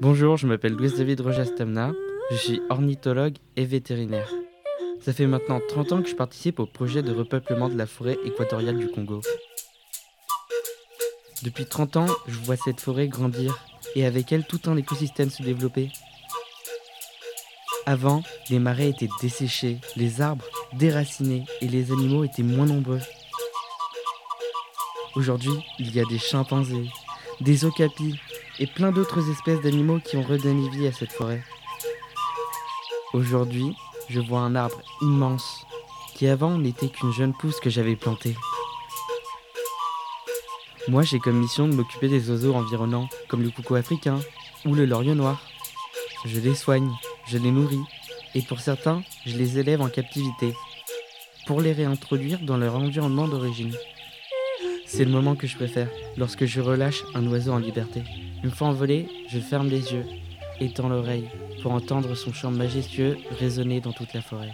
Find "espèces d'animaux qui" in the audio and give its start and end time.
29.30-30.16